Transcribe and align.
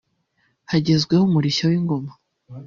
Hagezweho 0.71 1.23
umurishyo 1.25 1.65
w’ingoma 1.71 2.11